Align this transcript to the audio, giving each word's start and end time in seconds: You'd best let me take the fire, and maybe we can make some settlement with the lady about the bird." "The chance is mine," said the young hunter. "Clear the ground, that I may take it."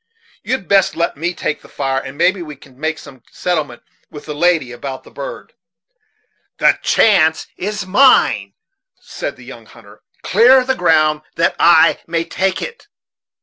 You'd 0.41 0.67
best 0.67 0.95
let 0.95 1.15
me 1.15 1.31
take 1.35 1.61
the 1.61 1.69
fire, 1.69 1.99
and 2.01 2.17
maybe 2.17 2.41
we 2.41 2.55
can 2.55 2.79
make 2.79 2.97
some 2.97 3.21
settlement 3.31 3.83
with 4.09 4.25
the 4.25 4.33
lady 4.33 4.71
about 4.71 5.03
the 5.03 5.11
bird." 5.11 5.53
"The 6.57 6.79
chance 6.81 7.45
is 7.55 7.85
mine," 7.85 8.53
said 8.99 9.35
the 9.35 9.45
young 9.45 9.67
hunter. 9.67 10.01
"Clear 10.23 10.63
the 10.65 10.73
ground, 10.73 11.21
that 11.35 11.55
I 11.59 11.99
may 12.07 12.23
take 12.23 12.63
it." 12.63 12.87